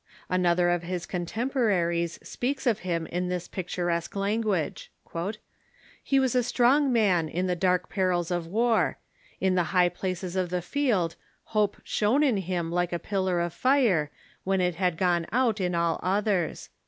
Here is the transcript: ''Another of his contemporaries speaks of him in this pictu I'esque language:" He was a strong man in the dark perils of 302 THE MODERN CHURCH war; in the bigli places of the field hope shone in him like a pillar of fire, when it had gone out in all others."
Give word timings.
''Another 0.29 0.69
of 0.71 0.81
his 0.81 1.05
contemporaries 1.05 2.17
speaks 2.27 2.65
of 2.65 2.79
him 2.79 3.05
in 3.05 3.29
this 3.29 3.47
pictu 3.47 3.83
I'esque 3.87 4.15
language:" 4.15 4.91
He 6.03 6.19
was 6.19 6.33
a 6.33 6.41
strong 6.41 6.91
man 6.91 7.29
in 7.29 7.45
the 7.45 7.55
dark 7.55 7.87
perils 7.87 8.31
of 8.31 8.45
302 8.45 8.49
THE 8.49 8.59
MODERN 8.59 8.93
CHURCH 8.93 8.97
war; 8.97 8.97
in 9.49 9.53
the 9.53 9.61
bigli 9.61 9.93
places 9.93 10.35
of 10.35 10.49
the 10.49 10.61
field 10.63 11.15
hope 11.43 11.77
shone 11.83 12.23
in 12.23 12.37
him 12.37 12.71
like 12.71 12.91
a 12.91 12.97
pillar 12.97 13.39
of 13.41 13.53
fire, 13.53 14.09
when 14.43 14.59
it 14.59 14.73
had 14.73 14.97
gone 14.97 15.27
out 15.31 15.61
in 15.61 15.75
all 15.75 15.99
others." 16.01 16.69